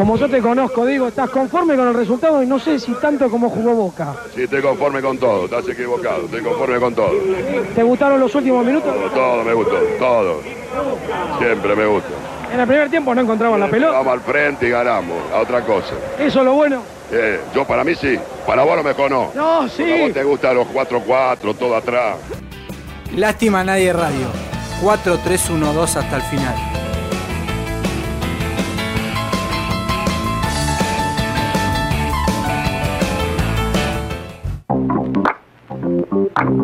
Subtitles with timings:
[0.00, 3.28] Como yo te conozco, digo, estás conforme con el resultado y no sé si tanto
[3.28, 4.14] como jugó Boca.
[4.34, 7.12] Sí, estoy conforme con todo, estás equivocado, estoy conforme con todo.
[7.74, 8.94] ¿Te gustaron los últimos minutos?
[8.94, 10.40] Todo, todo me gustó, todo.
[11.38, 12.08] Siempre me gusta.
[12.50, 13.92] En el primer tiempo no encontraban la pelota.
[13.92, 15.92] Vamos al frente y ganamos, a otra cosa.
[16.18, 16.80] Eso es lo bueno.
[17.12, 19.30] Eh, yo para mí sí, para vos a lo mejor no.
[19.34, 19.82] No, sí.
[19.82, 22.16] A vos te gustan los 4-4, todo atrás.
[23.14, 24.28] Lástima a nadie radio.
[24.82, 26.54] 4-3-1-2 hasta el final.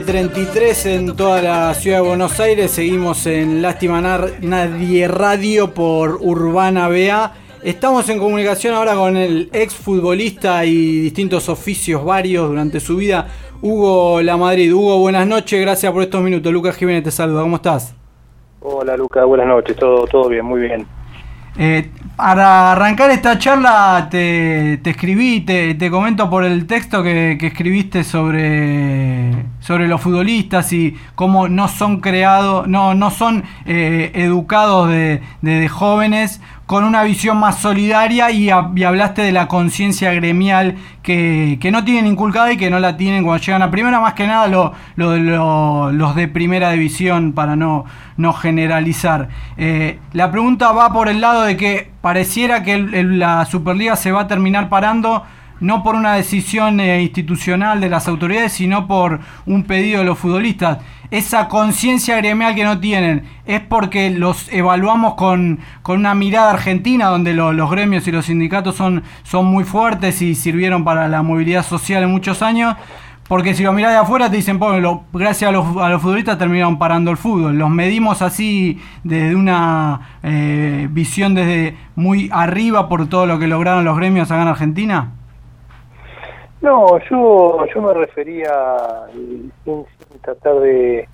[0.00, 2.70] 20.33 en toda la ciudad de Buenos Aires.
[2.70, 4.00] Seguimos en Lástima
[4.40, 7.32] Nadie Radio por Urbana BA.
[7.64, 13.26] Estamos en comunicación ahora con el ex futbolista y distintos oficios varios durante su vida,
[13.60, 14.72] Hugo La Madrid.
[14.72, 16.52] Hugo, buenas noches, gracias por estos minutos.
[16.52, 17.96] Lucas Jiménez te saluda, ¿cómo estás?
[18.60, 20.86] Hola Luca, buenas noches, todo, todo bien, muy bien.
[21.58, 27.36] Eh, para arrancar esta charla te, te escribí, te, te comento por el texto que,
[27.38, 34.12] que escribiste sobre, sobre los futbolistas y cómo no son creados, no, no son eh,
[34.14, 40.76] educados de, de- jóvenes con una visión más solidaria y hablaste de la conciencia gremial
[41.02, 44.12] que, que no tienen inculcada y que no la tienen cuando llegan a primera, más
[44.14, 47.86] que nada lo- lo- lo- los de primera división para no,
[48.18, 49.28] no generalizar.
[49.56, 53.96] Eh, la pregunta va por el lado de que pareciera que el- el- la Superliga
[53.96, 55.24] se va a terminar parando
[55.60, 60.18] no por una decisión eh, institucional de las autoridades, sino por un pedido de los
[60.18, 60.78] futbolistas.
[61.10, 67.06] Esa conciencia gremial que no tienen es porque los evaluamos con, con una mirada argentina,
[67.06, 71.22] donde lo- los gremios y los sindicatos son, son muy fuertes y sirvieron para la
[71.22, 72.76] movilidad social en muchos años.
[73.26, 76.00] Porque si lo mirás de afuera te dicen, "Bueno, lo- gracias a los, a los
[76.00, 77.58] futbolistas terminaron parando el fútbol.
[77.58, 83.84] Los medimos así desde una eh, visión desde muy arriba por todo lo que lograron
[83.84, 85.12] los gremios acá en Argentina.
[86.60, 88.50] No, yo, yo me refería,
[89.64, 89.84] sin,
[90.22, 91.08] tratar de,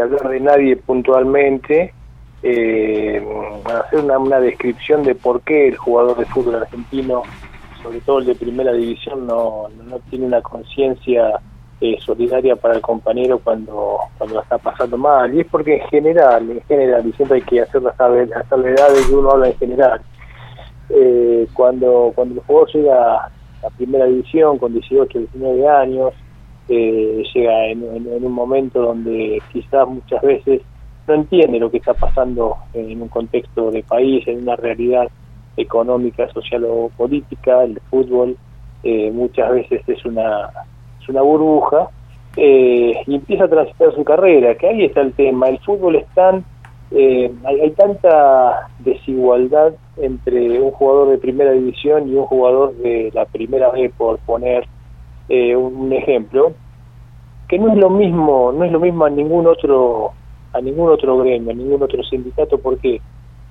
[0.00, 1.92] hablar de nadie puntualmente,
[2.42, 3.26] eh,
[3.64, 7.22] hacer una, una descripción de por qué el jugador de fútbol argentino,
[7.82, 11.40] sobre todo el de primera división, no, no tiene una conciencia
[11.80, 15.34] eh, solidaria para el compañero cuando, cuando está pasando mal.
[15.34, 18.44] Y es porque en general, en general, y siempre hay que hacer la salve- la
[18.44, 20.00] salvedad de que uno habla en general,
[20.90, 23.30] eh, cuando, cuando el jugador llega
[23.66, 26.12] a primera división con 18, 19 años,
[26.68, 30.62] eh, llega en, en- en un momento donde quizás muchas veces
[31.06, 35.08] no entiende lo que está pasando en un contexto de país, en una realidad
[35.56, 38.36] económica, social o política, el fútbol
[38.82, 40.48] eh, muchas veces es una,
[41.00, 41.88] es una burbuja,
[42.36, 46.06] eh, y empieza a transitar su carrera, que ahí está el tema, el fútbol es
[46.14, 46.44] tan
[46.96, 53.24] eh, hay, tanta desigualdad entre un jugador de primera división y un jugador de la
[53.24, 54.66] primera B, por poner
[55.28, 56.52] eh, un, un ejemplo,
[57.48, 60.12] que no es lo mismo, no es lo mismo a ningún otro,
[60.52, 63.00] a ningún otro gremio, a ningún otro sindicato, ¿por qué?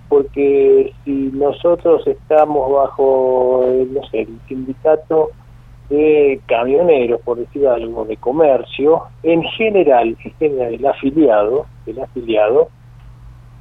[0.07, 5.31] Porque si nosotros estamos bajo, eh, no sé, el sindicato
[5.89, 12.69] de camioneros, por decir algo, de comercio, en general, en general el afiliado, el afiliado,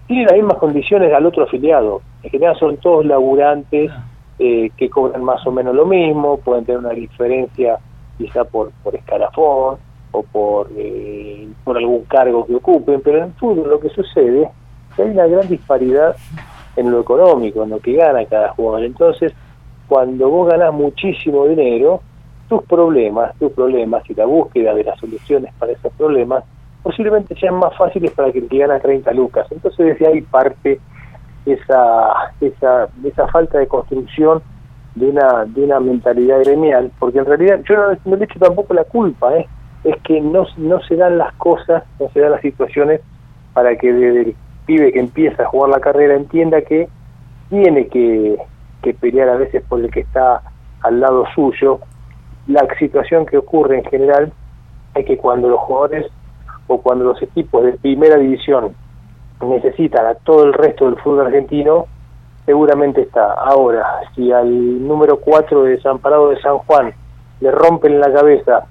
[0.07, 2.03] tiene las mismas condiciones al otro afiliado.
[2.23, 3.91] En general son todos laburantes
[4.39, 7.79] eh, que cobran más o menos lo mismo, pueden tener una diferencia
[8.19, 9.79] quizá por, por escalafón
[10.13, 14.43] o por, eh, por algún cargo que ocupen, pero en el fútbol lo que sucede
[14.43, 14.49] es
[14.97, 16.17] que hay una gran disparidad
[16.77, 18.85] en lo económico, en lo que gana cada jugador.
[18.85, 19.33] Entonces,
[19.89, 22.01] cuando vos ganás muchísimo dinero,
[22.49, 26.45] tus problemas, tus problemas y la búsqueda de las soluciones para esos problemas
[26.83, 29.47] posiblemente sean más fáciles para que que gana 30 lucas.
[29.51, 30.81] Entonces desde ahí parte
[31.47, 34.43] esa, esa, esa falta de construcción
[34.95, 38.75] de una, de una mentalidad gremial, porque en realidad yo no, no le echo tampoco
[38.75, 39.47] la culpa, ¿eh?
[39.85, 43.01] es que no, no se dan las cosas, no se dan las situaciones
[43.55, 44.37] para que desde el
[44.67, 46.89] pibe que empieza a jugar la carrera entienda que
[47.49, 48.39] tiene que,
[48.83, 50.43] que pelear a veces por el que está
[50.83, 51.81] al lado suyo.
[52.47, 54.33] La situación que ocurre en general
[54.95, 56.07] es que cuando los jugadores
[56.67, 58.75] o cuando los equipos de primera división
[59.41, 61.87] necesitan a todo el resto del fútbol argentino,
[62.47, 63.35] seguramente está.
[63.35, 66.93] Ahora, si al número 4 de Desamparado de San Juan
[67.41, 68.65] le rompen la cabeza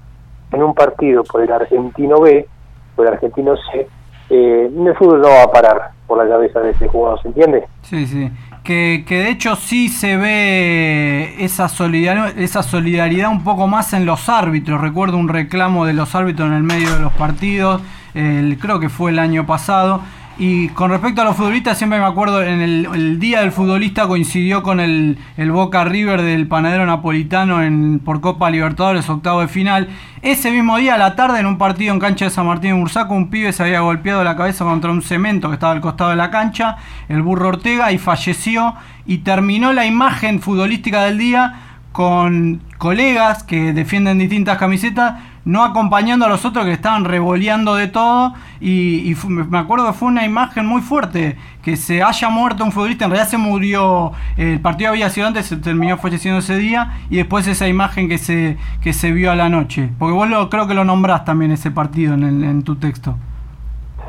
[0.52, 2.48] en un partido por el argentino B,
[2.96, 3.88] por el argentino C,
[4.30, 7.68] eh, el fútbol no va a parar por la cabeza de ese jugador, ¿se entiende?
[7.82, 8.30] Sí, sí.
[8.72, 14.30] Que, de hecho sí se ve esa solidaridad, esa solidaridad un poco más en los
[14.30, 14.80] árbitros.
[14.80, 17.82] Recuerdo un reclamo de los árbitros en el medio de los partidos,
[18.14, 20.02] creo que fue el año pasado
[20.44, 24.64] y con respecto a los futbolistas, siempre me acuerdo, en el, día del futbolista coincidió
[24.64, 25.20] con el,
[25.52, 29.90] Boca River del panadero napolitano en, por Copa Libertadores, octavo de final.
[30.24, 32.80] Ese mismo día, a la tarde, en un partido en cancha de San Martín en
[32.80, 36.10] Bursaco, un pibe se había golpeado la cabeza contra un cemento que estaba al costado
[36.10, 36.78] de la cancha,
[37.08, 38.74] el burro Ortega, y falleció.
[39.06, 41.54] Y terminó la imagen futbolística del día
[41.92, 47.88] con colegas que defienden distintas camisetas no acompañando a los otros que estaban revoleando de
[47.88, 48.34] todo.
[48.60, 51.38] Y, me acuerdo que fue una imagen muy fuerte.
[51.64, 55.46] Que se haya muerto un futbolista, en realidad se murió, el partido había sido antes,
[55.46, 56.94] se terminó falleciendo ese día.
[57.10, 59.90] Y después esa imagen que se, que se vio a la noche.
[60.00, 63.16] Porque vos lo, creo que lo nombrás también ese partido en, en tu texto.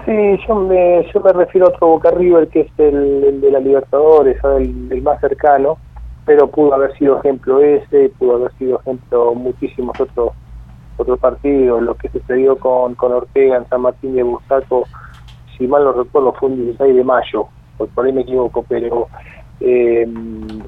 [0.05, 3.61] Sí, yo me, yo me refiero a otro Boca River que es el, de la
[3.61, 5.79] Libertadores, el, el, más cercano,
[6.26, 10.32] pero pudo haber sido ejemplo ese, pudo haber sido ejemplo muchísimos otros
[11.03, 14.85] otro partido, lo que sucedió con, con Ortega en San Martín de Bursaco,
[15.57, 17.47] si mal no recuerdo, fue un 16 de mayo,
[17.77, 19.09] por, ahí me equivoco, pero
[19.61, 20.07] eh,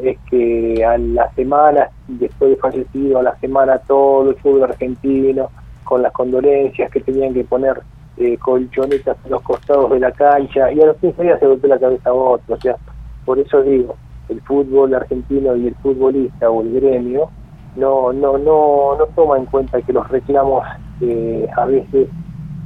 [0.03, 5.51] es que a la semana, después de fallecido, a la semana todo el fútbol argentino,
[5.85, 7.83] con las condolencias que tenían que poner
[8.17, 11.69] eh, colchonetas a los costados de la cancha, y a los 15 días se golpeó
[11.69, 12.77] la cabeza a otro, o sea,
[13.25, 13.97] por eso digo,
[14.29, 17.31] el fútbol argentino y el futbolista o el gremio
[17.77, 20.65] no, no, no, no toma en cuenta que los reclamos
[21.01, 22.09] eh, a veces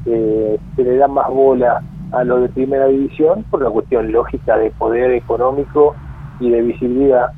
[0.05, 1.83] eh, se le da más bola
[2.13, 5.95] a lo de primera división por una cuestión lógica de poder económico
[6.41, 7.33] y de visibilidad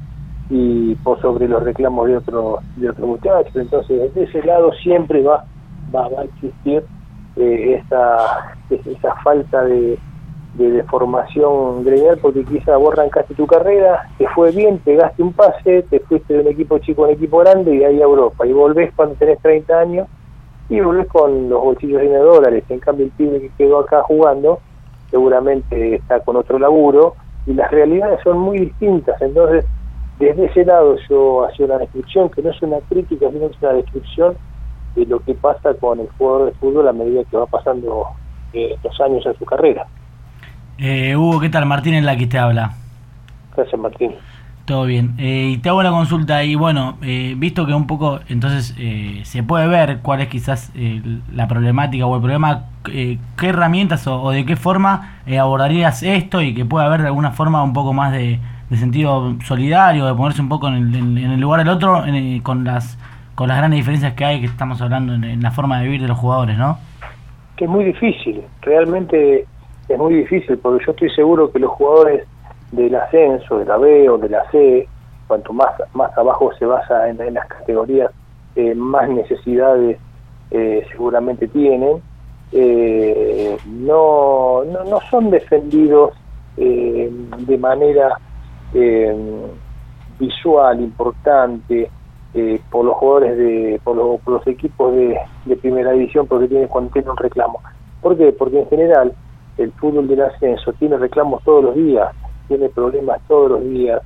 [0.48, 3.54] y por sobre los reclamos de otros de otros muchachos.
[3.54, 5.44] Entonces de ese lado siempre va
[5.94, 6.84] va, a existir
[7.36, 9.98] eh, esa esa falta de,
[10.54, 15.82] de, formación gremial porque quizá vos arrancaste tu carrera, te fue bien, pegaste un pase,
[15.82, 18.46] te fuiste de un equipo chico a un equipo grande y de ahí a Europa.
[18.46, 20.08] Y volvés cuando tenés 30 años
[20.68, 22.64] y volvés con los bolsillos llenos de dólares.
[22.68, 24.60] En cambio, el pibe que quedó acá jugando
[25.10, 27.14] seguramente está con otro laburo
[27.46, 29.20] y las realidades son muy distintas.
[29.20, 29.64] Entonces,
[30.18, 33.72] desde ese lado yo hacía una descripción que no es una crítica, sino es una
[33.72, 34.36] descripción
[34.94, 38.06] de lo que pasa con el jugador de fútbol a medida que va pasando
[38.52, 39.86] eh, los años en su carrera.
[40.82, 41.66] Eh, Hugo, ¿qué tal?
[41.66, 42.72] Martín es la que te habla.
[43.54, 44.12] Gracias, Martín.
[44.64, 45.14] Todo bien.
[45.18, 48.74] Eh, y te hago la consulta y bueno, eh, visto que un poco, entonces
[49.24, 50.72] se puede ver cuál es quizás
[51.34, 56.64] la problemática o el problema, qué herramientas o, de qué forma abordarías esto y que
[56.64, 58.38] pueda haber de alguna forma un poco más de,
[58.72, 62.04] sentido solidario, de ponerse un poco en el, lugar del otro
[62.42, 62.96] con las
[63.34, 66.02] con las grandes diferencias que hay que estamos hablando en, en la forma de vivir
[66.02, 66.78] de los jugadores, ¿no?
[67.56, 69.46] Que es muy difícil, realmente
[69.90, 72.24] es muy difícil porque yo estoy seguro que los jugadores
[72.70, 74.88] del ascenso, de la B o de la C,
[75.26, 78.12] cuanto más, más abajo se basa en, las categorías,
[78.54, 79.98] eh, más necesidades
[80.52, 82.00] eh, seguramente tienen,
[82.52, 86.14] eh, no, no, no, son defendidos
[86.56, 88.18] de manera
[90.18, 91.90] visual importante
[92.70, 95.16] por los jugadores de por los, por los equipos de,
[95.46, 97.60] de, primera división porque tienen cuando tienen un reclamo.
[98.02, 98.32] ¿Por qué?
[98.32, 99.14] Porque en general
[99.62, 102.10] el fútbol del ascenso tiene reclamos todos los días,
[102.48, 104.00] tiene problemas todos los días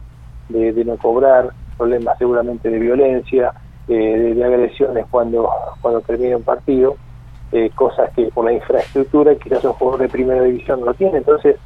[0.49, 3.53] de, no cobrar, problemas seguramente de violencia,
[3.89, 5.49] eh, de, agresiones cuando,
[5.81, 6.97] cuando termina un partido,
[7.53, 11.19] eh, cosas que por la infraestructura quizás un jugador de primera división no tiene.
[11.19, 11.57] Entonces,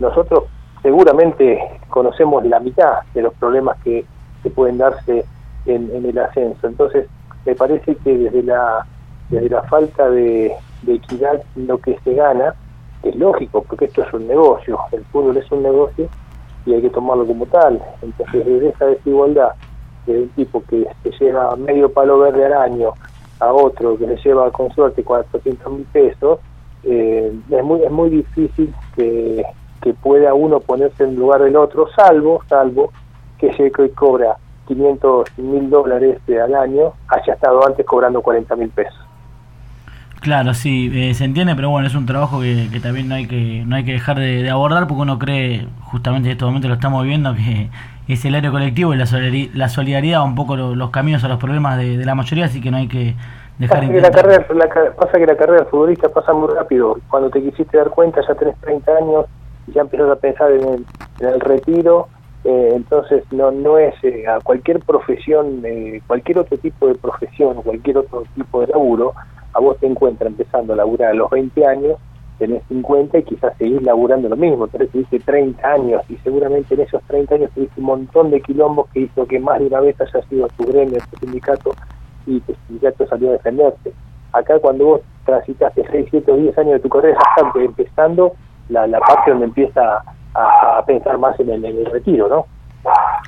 [0.00, 0.44] nosotros
[0.82, 4.04] seguramente conocemos la mitad de los problemas que,
[4.42, 5.24] que pueden darse
[5.66, 6.66] en, el ascenso.
[6.66, 7.06] Entonces,
[7.44, 8.86] me parece que desde la,
[9.28, 12.54] desde la falta de equidad lo que se gana
[13.02, 16.08] es lógico, porque esto es un negocio, el fútbol es un negocio
[16.64, 17.80] y hay que tomarlo como tal.
[18.02, 19.52] Entonces, desde esa desigualdad
[20.06, 22.92] de un tipo que se lleva medio palo verde al año
[23.40, 26.40] a otro que le lleva con suerte 400 mil pesos,
[26.84, 29.44] eh, es, muy, es muy difícil que,
[29.82, 32.92] que pueda uno ponerse en lugar del otro, salvo, salvo
[33.38, 34.36] que que hoy cobra
[34.66, 39.05] 500 mil dólares al año haya estado antes cobrando 40 mil pesos.
[40.20, 43.28] Claro, sí, eh, se entiende, pero bueno, es un trabajo que, que también no hay
[43.28, 46.68] que no hay que dejar de, de abordar porque uno cree, justamente en estos momentos
[46.68, 47.70] lo estamos viendo, que
[48.08, 51.28] es el área colectivo y la solidaridad, la solidaridad un poco lo- los caminos a
[51.28, 53.16] los problemas de, de la mayoría, así que no hay que
[53.58, 56.48] dejar Pasa de que, la carrera, la pasa que la carrera del futbolista pasa muy
[56.54, 56.98] rápido.
[57.08, 59.26] Cuando te quisiste dar cuenta ya tenés 30 años
[59.66, 60.86] y ya empiezas a pensar en el,
[61.18, 62.08] en el retiro.
[62.44, 67.60] eh, entonces no no es eh, a cualquier profesión, eh, cualquier otro tipo de profesión,
[67.62, 69.14] cualquier otro tipo de laburo,
[69.56, 71.98] a vos te encuentra empezando a laburar a los 20 años,
[72.38, 76.82] tenés 50 y quizás seguís laburando lo mismo, pero tuviste 30 años y seguramente en
[76.82, 79.98] esos 30 años tuviste un montón de quilombos que hizo que más de una vez
[79.98, 81.72] haya sido tu gremio, tu sindicato
[82.26, 83.92] y tu sindicato salió a defenderte.
[84.32, 88.32] Acá cuando vos transitaste 6, 7 o 10 años de tu carrera, estás empezando
[88.68, 90.02] la, la parte donde empieza
[90.34, 92.44] a, pensar más en el retiro, ¿no?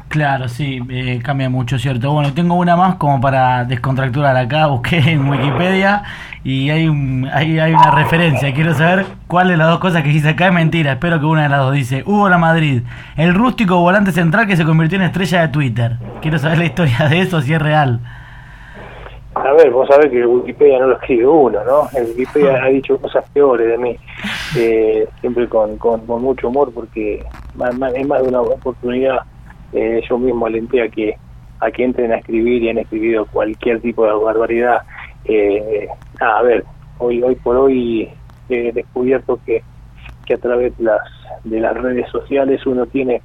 [0.08, 2.10] Claro, sí, eh, cambia mucho, ¿cierto?
[2.12, 6.02] Bueno, tengo una más como para descontracturar acá, busqué en Wikipedia
[6.42, 10.08] y hay, un- hay, hay una referencia, quiero saber cuál de las dos cosas que
[10.08, 12.84] dice acá es mentira, espero que una de las dos dice, Hugo La Madrid,
[13.18, 15.98] el rústico volante central que se convirtió en estrella de Twitter.
[16.22, 18.00] Quiero saber la historia de eso, si es real.
[19.34, 21.88] A ver, vos sabés que Wikipedia no lo escribe uno, ¿no?
[21.96, 23.96] En Wikipedia ha dicho cosas peores de mí,
[24.56, 27.22] eh, siempre con, con, con mucho humor, porque
[27.60, 29.18] en más de una oportunidad
[29.72, 31.16] eh, yo mismo alenté a que,
[31.60, 34.82] a que entren a escribir y han escribido cualquier tipo de barbaridad.
[35.24, 35.88] Eh,
[36.20, 36.64] a ver,
[36.98, 38.08] hoy hoy por hoy
[38.48, 39.62] he descubierto que,
[40.24, 41.00] que a través de las,
[41.44, 43.22] de las redes sociales uno tiene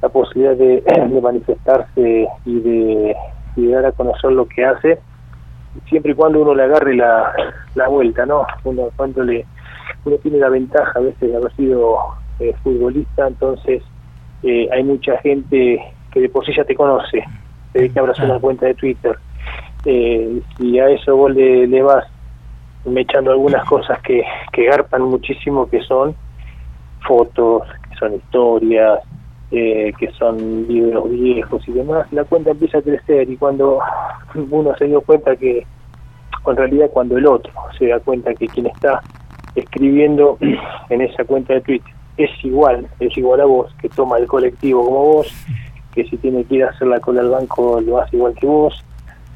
[0.00, 0.82] la posibilidad de,
[1.22, 3.16] manifestarse y de,
[3.56, 4.98] y dar a conocer lo que hace
[5.88, 7.32] siempre y cuando uno le agarre la,
[7.74, 8.46] la vuelta, ¿no?
[8.64, 9.44] Uno cuando le
[10.04, 11.98] uno tiene la ventaja a veces de haber sido
[12.40, 13.82] eh, futbolista, entonces
[14.42, 15.80] eh, hay mucha gente
[16.10, 17.24] que de por sí ya te conoce,
[17.72, 19.16] desde que abras una cuenta de Twitter.
[19.84, 22.04] Eh, y a eso vos le, le vas
[22.96, 26.14] echando algunas cosas que, que garpan muchísimo, que son
[27.06, 29.00] fotos, que son historias,
[29.50, 33.78] eh, que son libros viejos y demás, la cuenta empieza a crecer y cuando
[34.50, 35.66] uno se dio cuenta que,
[36.46, 39.02] en realidad cuando el otro se da cuenta que quien está
[39.54, 40.38] escribiendo
[40.88, 44.84] en esa cuenta de Twitter es igual, es igual a vos, que toma el colectivo
[44.84, 45.32] como vos,
[45.94, 48.46] que si tiene que ir a hacer la cola al banco lo hace igual que
[48.46, 48.84] vos,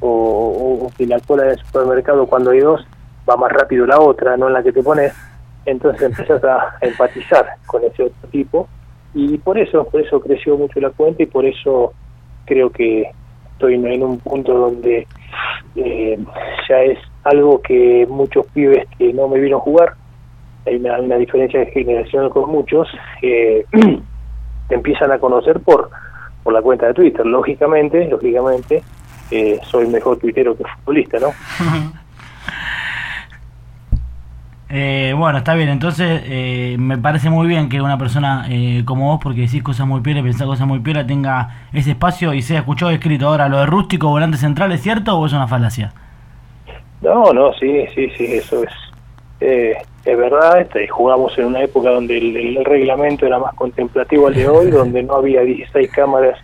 [0.01, 2.85] o, o- o que la cola del supermercado cuando hay dos
[3.29, 5.13] va más rápido la otra, no en la que te pones,
[5.65, 8.69] entonces empiezas a empatizar con ese otro tipo.
[9.15, 11.93] Y por eso, por eso creció mucho la cuenta y por eso
[12.47, 13.11] creo que
[13.53, 15.07] estoy en, un punto donde
[15.77, 16.19] eh,
[16.69, 19.95] ya es algo que muchos pibes que no me vieron jugar,
[20.67, 22.89] hay una, una diferencia de generación con muchos,
[23.23, 23.65] eh,
[24.69, 25.91] te empiezan a conocer por
[26.43, 28.83] por la cuenta de Twitter, lógicamente, lógicamente
[29.31, 31.29] eh, soy mejor tuitero que futbolista, ¿no?
[34.75, 39.11] Eh, bueno, está bien, entonces eh, me parece muy bien que una persona eh, como
[39.11, 42.61] vos, porque decís cosas muy piolas, pensás cosas muy piolas, tenga ese espacio y sea
[42.61, 43.29] escuchado escrito.
[43.29, 45.93] Ahora, lo de rústico volante central, ¿es cierto o es una falacia?
[47.03, 48.71] No, no, sí, sí, sí, eso es
[49.41, 50.61] eh, es verdad.
[50.61, 54.71] Este, jugamos en una época donde el, el reglamento era más contemplativo al de hoy,
[54.71, 56.39] donde no había 16 cámaras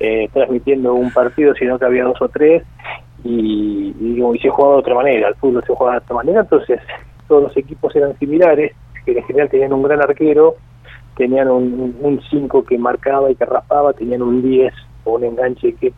[0.00, 2.64] eh, transmitiendo un partido, sino que había dos o tres,
[3.24, 6.40] y, y, y se jugaba de otra manera, el fútbol se jugaba de otra manera,
[6.40, 6.80] entonces
[7.28, 8.72] todos los equipos eran similares,
[9.04, 10.56] que en general tenían un gran arquero,
[11.16, 14.72] tenían un 5 que marcaba y que raspaba, tenían un 10
[15.04, 15.92] o un enganche que,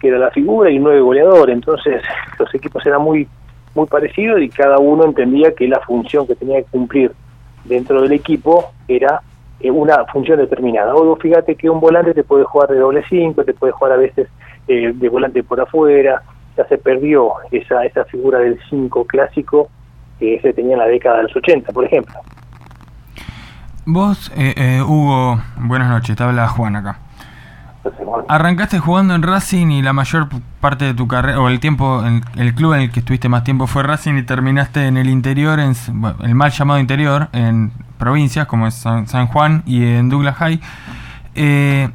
[0.00, 2.02] que era la figura y un 9 goleador, entonces
[2.38, 3.28] los equipos eran muy
[3.74, 7.12] muy parecidos y cada uno entendía que la función que tenía que cumplir
[7.64, 9.22] dentro del equipo era
[9.60, 10.94] eh, una función determinada.
[10.94, 13.96] O fíjate que un volante te puede jugar de doble 5, te puede jugar a
[13.96, 14.28] veces
[14.68, 16.22] eh, de volante por afuera,
[16.56, 19.68] ya se perdió esa, esa figura del 5 clásico
[20.18, 22.14] que se tenía en la década de los 80, por ejemplo.
[23.84, 26.98] Vos, eh, eh, Hugo, buenas noches, te habla Juan acá.
[28.28, 30.28] Arrancaste jugando en Racing y la mayor
[30.60, 33.42] parte de tu carrera, o el tiempo, el, el, club en el que estuviste más
[33.42, 37.72] tiempo fue Racing y terminaste en el interior, en bueno, el mal llamado interior, en
[37.98, 40.60] provincias como es San, San Juan y en Douglas High.
[41.34, 41.88] Eh,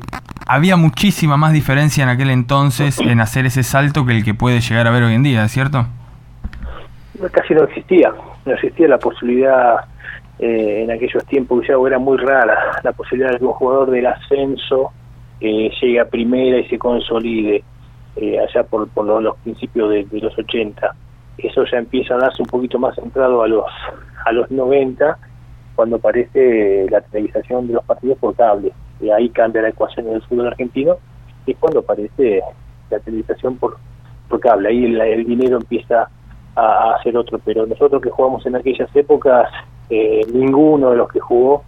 [0.48, 4.62] había muchísima más diferencia en aquel entonces en hacer ese salto que el que puede
[4.62, 5.86] llegar a ver hoy en día, ¿cierto?
[7.32, 8.14] Casi no existía,
[8.46, 9.86] no existía la posibilidad
[10.40, 13.92] eh, en aquellos tiempos que ya era muy rara la posibilidad de que un jugador
[13.92, 14.92] del ascenso
[15.40, 17.64] eh, llegue a primera y se consolide
[18.16, 20.96] eh, allá por, por los, principios de, los 80.
[21.38, 23.66] Eso ya empieza a darse un poquito más centrado a los
[24.26, 25.18] a los 90
[25.76, 28.74] cuando aparece la televisación de los partidos por cable.
[29.00, 30.98] Y ahí cambia la ecuación del fútbol argentino
[31.46, 32.42] y cuando aparece
[32.90, 33.78] la televisación por,
[34.28, 34.70] por cable.
[34.70, 36.10] Ahí el, dinero empieza
[36.56, 37.40] a, hacer otro.
[37.46, 39.50] Pero nosotros que jugamos en aquellas épocas,
[39.92, 41.64] eh, ninguno de los que jugó,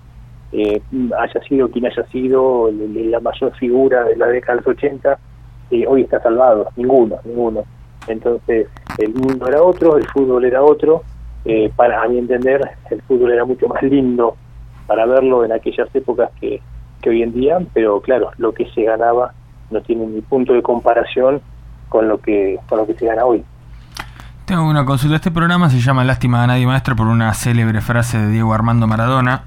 [0.52, 0.82] eh,
[1.18, 5.20] haya sido quien haya sido la mayor figura de la década de los 80,
[5.72, 6.70] eh, hoy está salvado.
[6.76, 7.64] Ninguno, ninguno.
[8.08, 11.04] Entonces, el mundo era otro, el fútbol era otro
[11.46, 14.36] eh, para a mi entender el fútbol era mucho más lindo
[14.88, 16.62] para verlo en aquellas épocas que,
[17.02, 19.34] que hoy en día, pero claro, lo que se ganaba
[19.70, 21.42] no tiene ni punto de comparación
[21.88, 23.44] con lo que con lo que se gana hoy.
[24.46, 25.18] Tengo una consulta.
[25.18, 28.88] Este programa se llama Lástima a nadie maestro por una célebre frase de Diego Armando
[28.88, 29.44] Maradona.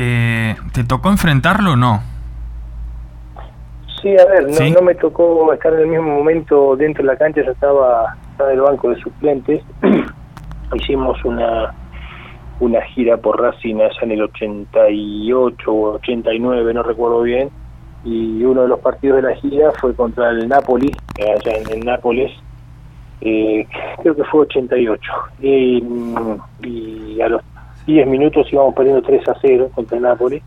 [0.00, 2.00] Eh, ¿Te tocó enfrentarlo o no?
[4.00, 7.18] Sí, a ver, no, no, me tocó estar en el mismo momento dentro de la
[7.18, 9.60] cancha, ya estaba, estaba en el banco de suplentes
[10.74, 11.74] hicimos una
[12.60, 17.50] una gira por Racing allá en el 88 o 89, no recuerdo bien,
[18.04, 21.84] y uno de los partidos de la gira fue contra el Napoli, allá en el
[21.84, 22.32] Nápoles,
[23.20, 23.66] eh,
[24.02, 25.84] creo que fue 88, y,
[26.62, 27.42] y a los
[27.88, 30.42] 10 minutos íbamos perdiendo 3 a 0 contra el Napoli,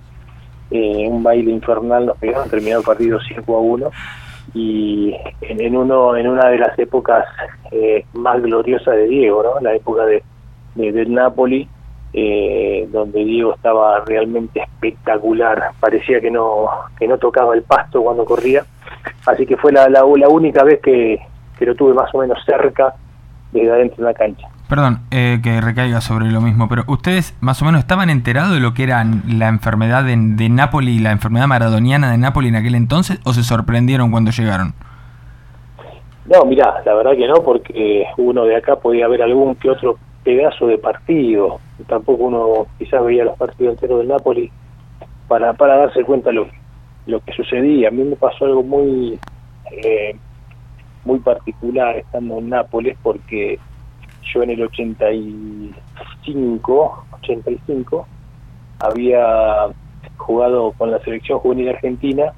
[0.70, 3.92] eh, un baile infernal nos pegaron, terminó el partido 5 a 1,
[4.54, 7.26] y en, uno en una de las épocas
[7.72, 9.60] eh, más gloriosas de Diego, ¿no?
[9.60, 10.24] La época de,
[10.76, 11.68] del Napoli,
[12.14, 16.68] eh, donde Diego estaba realmente espectacular, parecía que no
[17.00, 18.64] que no tocaba el pasto cuando corría,
[19.26, 21.18] así que fue la, la, la única vez que,
[21.58, 22.94] que lo tuve más o menos cerca
[23.52, 24.48] desde adentro de la cancha.
[24.72, 28.62] Perdón eh, que recaiga sobre lo mismo, pero ¿ustedes más o menos estaban enterados de
[28.62, 33.20] lo que era la enfermedad de, de la enfermedad maradoniana de Nápoli en aquel entonces,
[33.26, 34.74] o se sorprendieron cuando llegaron?
[36.26, 39.98] No, mirá, la verdad que no, porque uno de acá podía ver algún que otro
[40.24, 41.60] pedazo de partido.
[41.90, 44.50] Tampoco uno quizás veía los partidos enteros del Nápoli
[45.28, 46.48] para, para darse cuenta lo,
[47.08, 47.90] lo que sucedía.
[47.90, 49.20] A mí me pasó algo muy,
[49.70, 50.16] eh,
[51.04, 53.60] muy particular estando en Nápoles porque
[54.22, 58.08] yo en el 85, 85
[58.80, 59.68] había
[60.18, 62.34] jugado con la selección juvenil argentina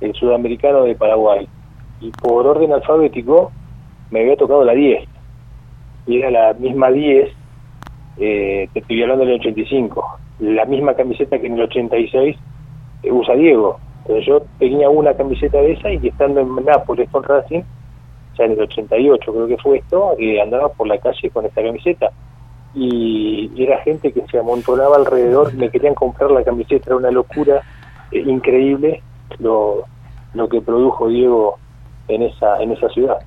[0.00, 1.46] el sudamericano de Paraguay.
[2.00, 3.52] Y por orden alfabético
[4.10, 5.06] me había tocado la 10
[6.06, 7.30] y era la misma 10
[8.18, 12.36] eh, te estoy hablando del 85 la misma camiseta que en el 86
[13.02, 13.78] eh, usa Diego.
[14.02, 17.62] Entonces yo tenía una camiseta de esa y estando en Nápoles con Racing
[18.38, 22.10] en el 88 creo que fue esto, y andaba por la calle con esta camiseta.
[22.74, 27.60] Y, era gente que se amontonaba alrededor, me querían comprar la camiseta, era una locura
[28.10, 29.02] eh, increíble
[29.38, 29.84] lo,
[30.34, 31.58] lo que produjo Diego
[32.08, 33.18] en esa, en esa ciudad.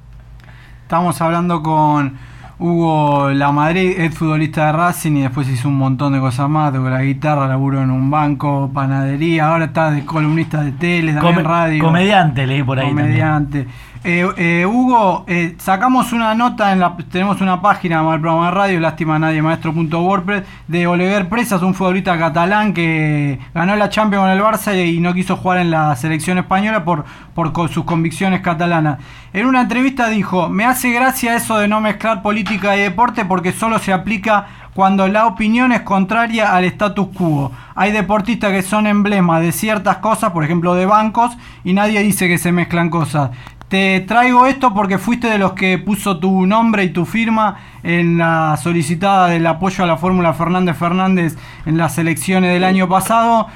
[0.81, 2.17] Estamos hablando con
[2.59, 6.71] Hugo La Madrid, es futbolista de Racing y después hizo un montón de cosas más,
[6.71, 11.43] tocó la guitarra, laburó en un banco, panadería, ahora está de columnista de tele, también
[11.43, 11.83] radio.
[11.83, 12.89] Comediante, leí por ahí.
[12.89, 13.67] Comediante.
[14.05, 18.51] Eh, eh, Hugo, eh, sacamos una nota, en la, tenemos una página el programa de
[18.51, 24.31] radio, lástima nadie maestro.wordpress, de Oliver Presas, un futbolista catalán que ganó la Champions con
[24.31, 28.99] el Barça y, no quiso jugar en la selección española por, por sus convicciones catalanas.
[29.31, 33.53] En una entrevista dijo, me hace gracia eso de no mezclar política y deporte porque
[33.53, 37.51] solo se aplica cuando la opinión es contraria al status quo.
[37.75, 41.31] Hay deportistas que son emblemas de ciertas cosas, por ejemplo de bancos,
[41.63, 43.31] y nadie dice que se mezclan cosas.
[43.73, 48.19] Te traigo esto porque fuiste de los que puso tu nombre y tu firma en
[48.19, 53.47] la solicitada del apoyo a la fórmula Fernández Fernández en las elecciones del año pasado.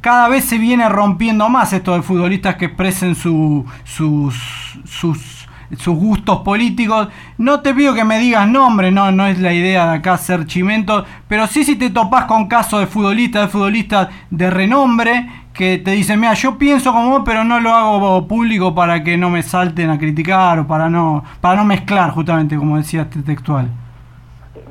[0.00, 5.48] Cada vez se viene rompiendo más esto de futbolistas que expresen sus, sus,
[5.84, 7.08] gustos políticos.
[7.36, 10.46] No te pido que me digas nombre, no, no es la idea de acá ser
[10.46, 15.78] chimento, pero sí si te topás con casos de futbolistas, de futbolistas de renombre que
[15.78, 19.30] te dicen, mira, yo pienso como vos, pero no lo hago público para que no
[19.30, 23.68] me salten a criticar o para no, para no mezclar, justamente, como decía este textual.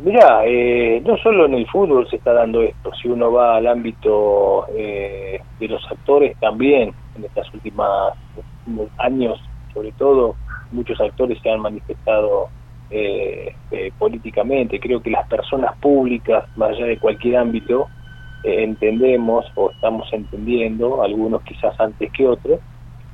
[0.03, 3.65] Mira, eh, no solo en el fútbol se está dando esto, si uno va al
[3.65, 8.13] ámbito eh, de los actores también, en estas últimas
[8.99, 9.41] años,
[9.73, 10.35] sobre todo,
[10.71, 12.49] muchos actores se han manifestado
[12.91, 13.55] eh,
[13.97, 14.79] políticamente.
[14.79, 17.87] Creo que las personas públicas, más allá de cualquier ámbito,
[18.45, 22.59] entendemos o estamos entendiendo, algunos quizás antes que otros,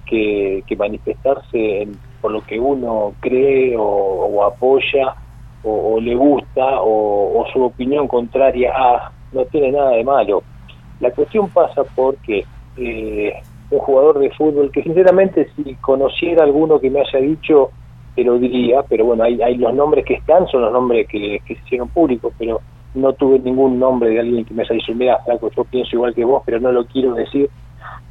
[0.05, 1.87] que, manifestarse
[2.21, 5.15] por lo que uno cree o, apoya
[5.63, 10.43] o, le gusta o, su opinión contraria a, no tiene nada de malo.
[10.99, 12.45] La cuestión pasa porque
[12.77, 13.33] eh,
[13.69, 17.71] un jugador de fútbol que sinceramente si conociera alguno que me haya dicho
[18.15, 21.39] te lo diría, pero bueno, hay, hay los nombres que están, son los nombres que,
[21.45, 22.59] que se hicieron públicos, pero
[22.93, 26.13] no tuve ningún nombre de alguien que me haya dicho, mira, Flaco, yo pienso igual
[26.13, 27.49] que vos, pero no lo quiero decir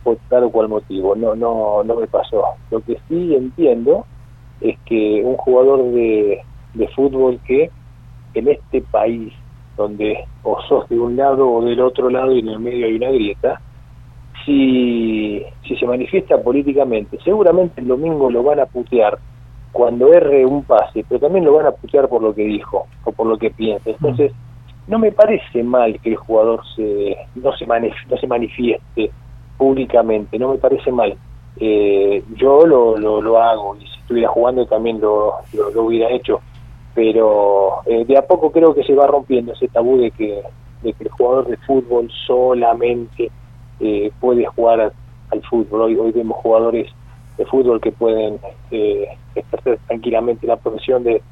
[0.02, 2.42] por tal o cual motivo, no, no, no me pasó.
[2.70, 4.06] Lo que sí entiendo
[4.60, 6.40] es que un jugador de,
[6.74, 7.70] de fútbol que
[8.34, 9.32] en este país,
[9.76, 12.94] donde o sos de un lado o del otro lado y en el medio hay
[12.96, 13.60] una grieta,
[14.44, 19.18] si, si se manifiesta políticamente, seguramente el domingo lo van a putear
[19.72, 23.12] cuando erre un pase, pero también lo van a putear por lo que dijo o
[23.12, 23.90] por lo que piensa.
[23.90, 24.32] Entonces,
[24.90, 29.10] no me parece mal que el jugador se, no, se no se manifieste
[29.56, 31.16] públicamente, no me parece mal.
[31.60, 36.40] Eh, yo lo, lo, hago y si estuviera jugando también lo, lo, hubiera hecho,
[36.92, 40.42] pero eh, de a poco creo que se va rompiendo ese tabú de que,
[40.82, 43.30] de que el jugador de fútbol solamente
[43.78, 44.92] eh, puede jugar
[45.30, 45.82] al, fútbol.
[45.82, 46.90] Hoy, hoy vemos jugadores
[47.38, 51.22] de fútbol que pueden ejercer tranquilamente la profesión de,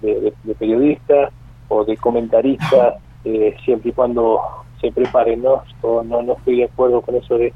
[0.00, 1.30] de periodista,
[1.70, 4.40] o de comentaristas, eh, siempre y cuando
[4.80, 5.62] se preparen, ¿no?
[5.82, 7.52] no, no estoy de acuerdo con eso de,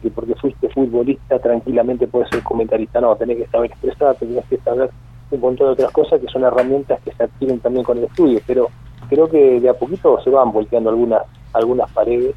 [0.00, 4.58] que porque fuiste futbolista tranquilamente puedes ser comentarista, no, tenés que saber expresar, tenés que
[4.58, 4.90] saber
[5.30, 8.40] un montón de otras cosas que son herramientas que se adquieren también con el estudio,
[8.46, 8.68] pero
[9.08, 11.22] creo que de a poquito se van volteando algunas
[11.52, 12.34] algunas paredes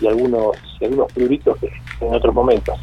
[0.00, 2.78] y algunos y algunos prioritos que en otros momentos.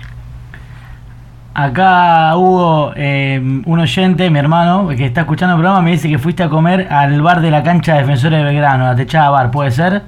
[1.61, 6.17] Acá hubo eh, un oyente, mi hermano, que está escuchando el programa, me dice que
[6.17, 9.51] fuiste a comer al bar de la cancha de Defensores de Belgrano, la techada bar,
[9.51, 10.03] ¿puede ser?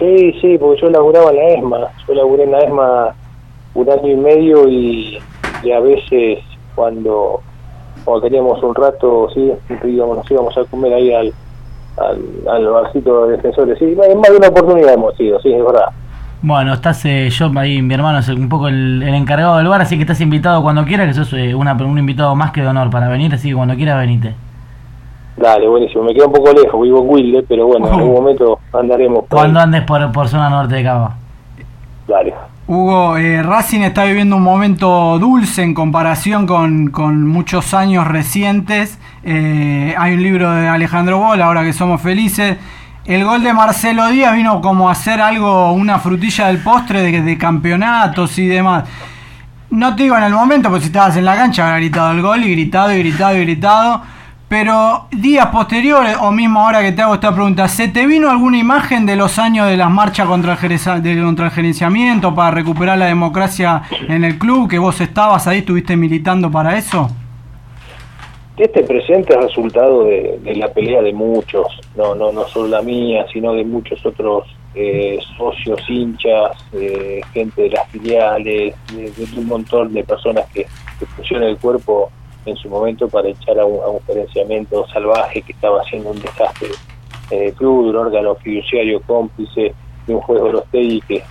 [0.00, 3.14] Sí, sí, porque yo laburaba en la ESMA, yo laburé en la ESMA
[3.74, 5.18] un año y medio y,
[5.72, 6.40] a veces
[6.74, 7.40] cuando,
[8.04, 9.52] cuando teníamos un rato, sí,
[9.84, 11.32] íbamos, nos íbamos a comer ahí al,
[12.48, 15.90] al, barcito de Defensores, sí, más de una oportunidad hemos ido, sí, es verdad.
[16.46, 19.96] Bueno, estás eh, yo ahí, mi hermano es un poco el, encargado del bar, así
[19.96, 22.88] que estás invitado cuando quieras, que sos eh, una, un invitado más que de honor
[22.88, 24.32] para venir, así que cuando quieras venite.
[25.36, 26.04] Dale, buenísimo.
[26.04, 29.24] Me quedo un poco lejos, vivo en Wilde, pero bueno, en algún momento andaremos.
[29.28, 31.10] cuando andes por, por zona norte de Cabo.
[32.06, 32.32] Dale.
[32.68, 39.00] Hugo, eh, Racing está viviendo un momento dulce en comparación con, con muchos años recientes.
[39.24, 42.56] Eh, hay un libro de Alejandro Bola, ahora que somos felices,
[43.06, 47.38] el gol de Marcelo Díaz vino como a ser algo, una frutilla del postre de,
[47.38, 48.84] campeonatos y demás.
[49.70, 52.22] No te digo en el momento, porque si estabas en la cancha habría gritado el
[52.22, 54.02] gol y gritado y gritado y gritado.
[54.48, 58.58] Pero días posteriores, o mismo ahora que te hago esta pregunta, ¿se te vino alguna
[58.58, 63.06] imagen de los años de las marchas contra el, contra el gerenciamiento para recuperar la
[63.06, 64.68] democracia en el club?
[64.68, 67.10] ¿Que vos estabas ahí, estuviste militando para eso?
[68.56, 73.26] Este presente es resultado de, la pelea de muchos, no, no, no solo la mía,
[73.30, 79.92] sino de muchos otros eh, socios, hinchas, eh, gente de las filiales, de, un montón
[79.92, 80.66] de personas que,
[81.16, 82.10] pusieron el cuerpo
[82.46, 86.70] en su momento para echar a un, a gerenciamiento salvaje que estaba haciendo un desastre
[87.30, 89.74] el club, un órgano fiduciario cómplice
[90.06, 91.22] de un juez los que, que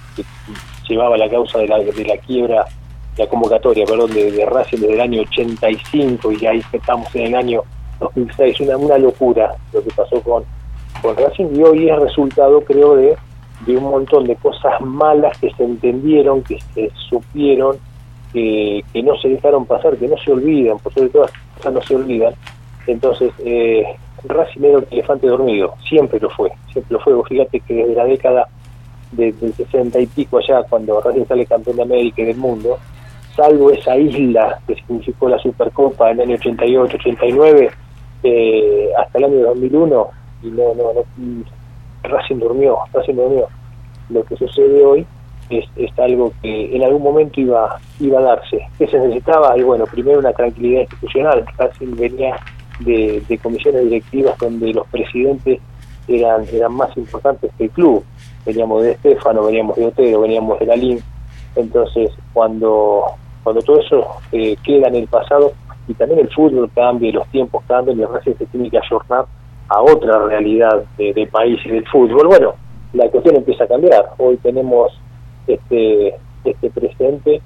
[0.88, 2.66] llevaba la causa de la, de la quiebra
[3.18, 7.62] la convocatoria, perdón, de, Racing desde el año 85 y ahí estamos en el año
[8.00, 10.44] 2006, una, una locura lo que pasó con,
[11.02, 13.16] con Racing y hoy es resultado creo de,
[13.66, 17.78] de un montón de cosas malas que se entendieron, que se supieron,
[18.34, 21.82] que, que no se dejaron pasar, que no se olvidan, por sobre todo cosas no
[21.82, 22.34] se olvidan.
[22.88, 23.86] Entonces, eh,
[24.26, 27.14] Racing era el elefante dormido, siempre lo fue, siempre lo fue.
[27.30, 28.48] fíjate que desde la década
[29.12, 32.78] del 60 y pico allá, cuando Racing sale campeón de América y del mundo,
[33.36, 37.72] salvo esa isla que significó la Supercopa en el año 88, 89,
[38.24, 40.08] eh, hasta el año 2001,
[40.44, 41.44] y no, no, no,
[42.04, 43.48] Racing durmió, Racing durmió.
[44.10, 45.06] Lo que sucede hoy
[45.50, 48.60] es, es, algo que en algún momento iba, iba a darse.
[48.78, 49.58] ¿Qué se necesitaba?
[49.58, 51.46] Y bueno, primero una tranquilidad institucional.
[51.58, 52.38] Racing venía
[52.80, 55.60] de, de comisiones directivas donde los presidentes
[56.08, 58.04] eran, eran más importantes que el club.
[58.46, 61.02] Veníamos de Estefano, veníamos de Otero, veníamos de la LIN.
[61.56, 63.06] Entonces, cuando
[63.46, 65.54] cuando todo eso eh, queda en el pasado
[65.88, 68.80] y también el fútbol cambia y los tiempos cambian y el Racing se tiene que
[68.80, 69.26] ayornar
[69.68, 72.56] a otra realidad de, país y del fútbol, bueno,
[72.94, 74.14] la cuestión empieza a cambiar.
[74.18, 75.00] Hoy tenemos
[75.46, 77.40] este, este presente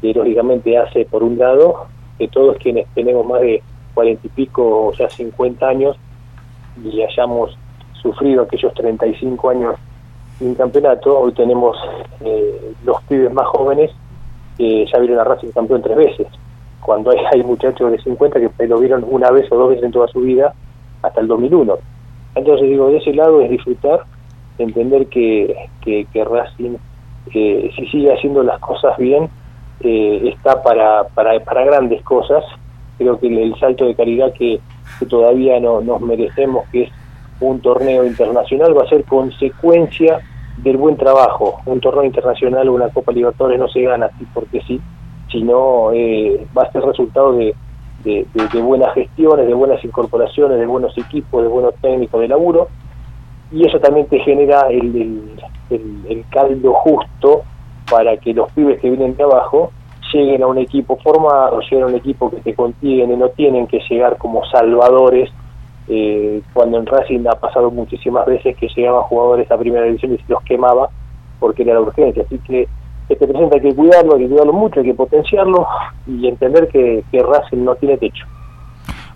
[0.00, 1.86] que lógicamente hace, por un lado,
[2.16, 3.60] que todos quienes tenemos más de
[3.92, 5.96] cuarenta y pico o ya 50 años
[6.84, 7.58] y hayamos
[8.00, 9.74] sufrido aquellos 35 años
[10.38, 11.76] sin campeonato, hoy tenemos
[12.20, 13.90] eh, los pibes más jóvenes
[14.60, 16.26] que ya vieron a Racing campeón tres veces,
[16.82, 20.06] cuando hay, muchachos de 50 que lo vieron una vez o dos veces en toda
[20.08, 20.52] su vida
[21.00, 21.78] hasta el 2001.
[22.34, 24.00] Entonces digo, de ese lado es disfrutar,
[24.58, 26.76] entender que, que, Racing,
[27.32, 29.30] eh, si sigue haciendo las cosas bien,
[29.80, 32.44] eh, está para, para, para grandes cosas.
[32.98, 34.60] Creo que el, salto de calidad que,
[35.08, 36.90] todavía no nos merecemos, que es
[37.40, 40.20] un torneo internacional, va a ser consecuencia
[40.62, 41.60] del buen trabajo.
[41.66, 44.80] Un torneo internacional o una Copa Libertadores no se gana así porque sí,
[45.30, 47.54] sino eh, va a ser resultado de,
[48.04, 52.68] de, buenas gestiones, de buenas incorporaciones, de buenos equipos, de buenos técnicos de laburo,
[53.52, 55.36] y eso también te genera el,
[55.70, 57.42] el, caldo justo
[57.90, 59.72] para que los pibes que vienen de abajo
[60.12, 63.80] lleguen a un equipo formado, lleguen a un equipo que te contiene, no tienen que
[63.88, 65.30] llegar como salvadores,
[65.92, 70.18] eh, cuando en Racing ha pasado muchísimas veces que llegaban jugadores a primera división y
[70.18, 70.88] se los quemaba
[71.40, 72.68] porque era la urgencia, así que
[73.08, 75.66] este presente hay que cuidarlo, hay que cuidarlo mucho, hay que potenciarlo
[76.06, 78.24] y entender que, Racing no tiene techo.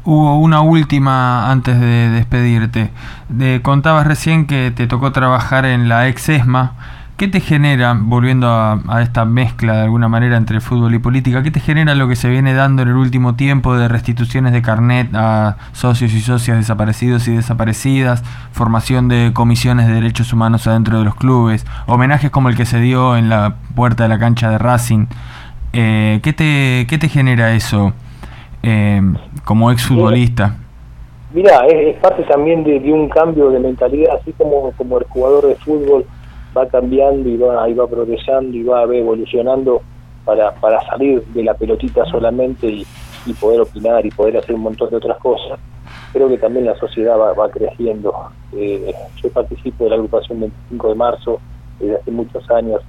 [0.04, 2.90] Hubo una última antes de despedirte.
[3.28, 6.72] De, contabas recién que te tocó trabajar en la ex ESMA.
[7.16, 11.52] ¿Qué te genera, volviendo a, esta mezcla de alguna manera entre fútbol y política, qué
[11.52, 15.14] te genera lo que se viene dando en el último tiempo de restituciones de carnet
[15.14, 21.04] a socios y socias desaparecidos y desaparecidas, formación de comisiones de derechos humanos adentro de
[21.04, 24.58] los clubes, homenajes como el que se dio en la puerta de la cancha de
[24.58, 25.06] Racing?
[25.72, 27.92] Eh, ¿qué, te, ¿Qué te genera eso
[28.64, 29.00] eh,
[29.44, 30.56] como exfutbolista?
[31.32, 35.54] Mira, es, parte también de, un cambio de mentalidad, así como, como el jugador de
[35.56, 36.04] fútbol
[36.56, 39.82] va cambiando y va, y va progresando y va evolucionando
[40.24, 42.86] para, para salir de la pelotita solamente y,
[43.40, 45.58] poder opinar y poder hacer un montón de otras cosas.
[46.12, 48.12] Creo que también la sociedad va, creciendo.
[48.52, 51.40] Eh, yo participo de la agrupación 25 de marzo
[51.80, 52.82] desde hace muchos años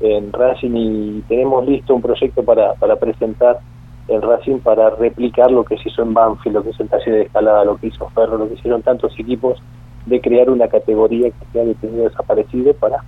[0.00, 3.60] en Racing y tenemos listo un proyecto para, para presentar
[4.08, 7.14] en Racing para replicar lo que se hizo en Banfield, lo que hizo el taller
[7.14, 9.60] de escalada, lo que hizo Ferro, lo que hicieron tantos equipos
[10.06, 13.02] de crear una categoría que sea detenido desaparecido para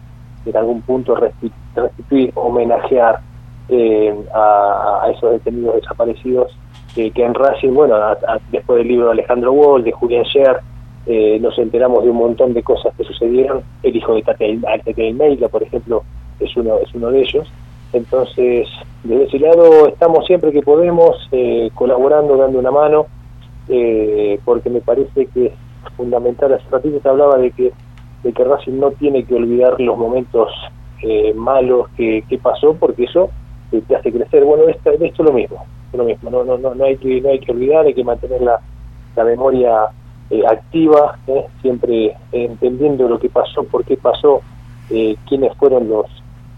[0.44, 3.20] en algún punto restituir, homenajear
[3.68, 6.56] eh, a, esos detenidos desaparecidos
[6.94, 7.96] que en Racing, bueno,
[8.50, 10.58] después del libro de Alejandro Wall, de Julián Scher,
[11.06, 13.62] eh, nos enteramos de un montón de cosas que sucedieron.
[13.84, 16.02] El hijo de Tete Meila, por ejemplo,
[16.40, 17.46] es uno, es uno de ellos.
[17.92, 18.66] Entonces,
[19.04, 23.06] desde ese lado estamos siempre que podemos eh, colaborando, dando una mano,
[24.44, 25.52] porque me parece que
[25.96, 26.52] fundamental.
[26.52, 27.72] Hace ratito te hablaba de que,
[28.22, 30.48] de que Racing no tiene que olvidar los momentos
[31.02, 33.30] eh, malos que, pasó, porque eso
[33.70, 34.44] te hace crecer.
[34.44, 36.30] Bueno, esto, esto es lo mismo, lo mismo.
[36.30, 38.60] No, no, no, no, hay que, no hay que olvidar, hay que mantener la,
[39.14, 39.86] la memoria
[40.30, 41.46] eh, activa, ¿eh?
[41.62, 44.42] siempre entendiendo lo que pasó, por qué pasó,
[44.88, 46.06] quiénes fueron los,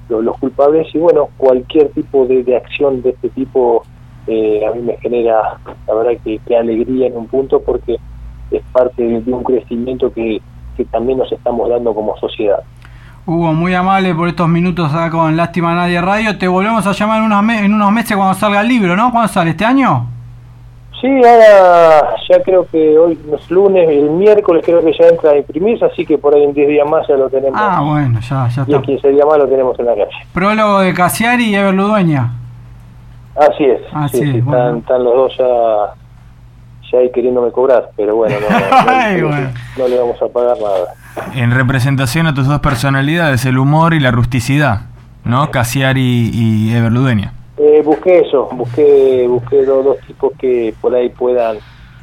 [0.09, 3.83] los, culpables y bueno, cualquier tipo de, de acción de este tipo
[4.29, 7.99] a mí me genera, la verdad, que, que alegría en un punto porque
[8.51, 10.41] es parte de, un crecimiento que,
[10.91, 12.61] también nos estamos dando como sociedad.
[13.27, 16.39] Hugo, muy amable por estos minutos acá con Lástima Nadie Radio.
[16.39, 19.11] Te volvemos a llamar en unos, en unos meses cuando salga el libro, ¿no?
[19.11, 19.51] ¿Cuándo sale?
[19.51, 20.07] ¿Este año?
[21.01, 25.37] Sí, ahora ya creo que hoy es lunes, el miércoles creo que ya entra a
[25.39, 27.59] imprimirse, así que por ahí en 10 días más ya lo tenemos.
[27.59, 28.71] Ah, bueno, ya, ya está.
[28.71, 30.11] Y en 15 días más lo tenemos en la calle.
[30.35, 32.33] Prólogo de Casiari y Ever Ludueña.
[33.35, 33.81] Así es.
[33.95, 35.95] Así es, están, los dos ya
[36.93, 38.37] ya hay queriéndome cobrar, pero bueno,
[39.77, 40.95] no, le vamos a pagar nada.
[41.35, 44.83] En representación a tus dos personalidades, el humor y la rusticidad,
[45.25, 45.51] ¿no?
[45.51, 47.35] Casiari y Everludeña.
[47.63, 51.59] Eh, busqué eso, busqué, busqué dos, tipos que por ahí puedan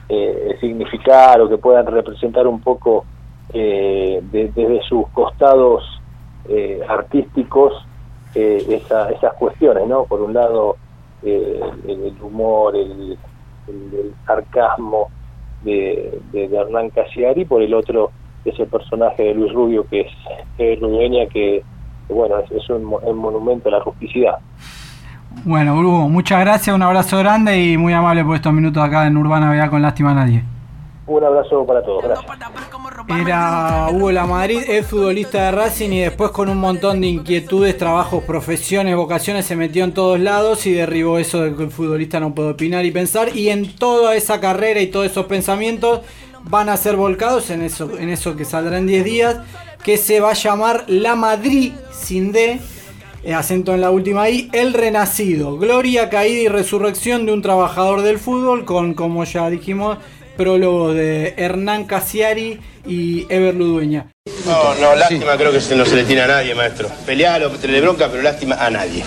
[0.08, 3.06] eh, significar o que puedan representar un poco
[3.54, 5.84] eh, desde sus costados
[6.47, 7.73] eh, artísticos
[8.36, 10.04] esas cuestiones, ¿no?
[10.04, 10.76] Por un lado,
[11.23, 13.17] el humor, el,
[13.67, 15.10] el, sarcasmo
[15.63, 18.12] de, de, Hernán Casiari, por el otro
[18.45, 20.12] ese personaje de Luis Rubio que es
[20.58, 21.63] eh, Rubeña, que,
[22.10, 24.38] bueno, es, un, monumento a la rusticidad.
[25.43, 29.17] Bueno, Hugo, muchas gracias, un abrazo grande y muy amable por estos minutos acá en
[29.17, 30.43] Urbana Vea con Lástima a Nadie.
[31.06, 32.25] Un abrazo para todos, gracias.
[33.09, 37.77] Era Hugo La Madrid, es futbolista de Racing y después con un montón de inquietudes,
[37.77, 42.19] trabajos, profesiones, vocaciones se metió en todos lados y derribó eso de que el futbolista
[42.19, 43.35] no puede opinar y pensar.
[43.35, 46.01] Y en toda esa carrera y todos esos pensamientos
[46.43, 49.37] van a ser volcados en eso, en eso que saldrá en 10 días,
[49.83, 52.59] que se va a llamar La Madrid sin D.
[53.23, 58.01] Eh, acento en la última I, El Renacido, Gloria, Caída y Resurrección de un trabajador
[58.01, 59.97] del fútbol con, como ya dijimos,
[60.38, 64.08] prólogo de Hernán Casiari y Ever Ludueña.
[64.45, 66.89] No, no, lástima creo que no se le tiene a nadie, maestro.
[67.06, 69.04] Pelealo, tenerle bronca, pero lástima a nadie.